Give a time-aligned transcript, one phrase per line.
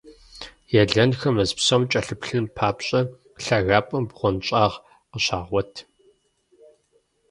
[0.81, 3.01] Елэнхэр мэз псом кӀэлъыплъын папщӀэ,
[3.43, 4.75] лъагапӀэм бгъуэнщӀагъ
[5.11, 5.73] къыщагъуэт.